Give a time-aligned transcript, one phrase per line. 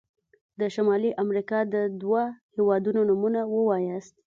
[0.59, 2.23] د شمالي امريکا د دوه
[2.55, 4.15] هيوادونو نومونه ووایاست.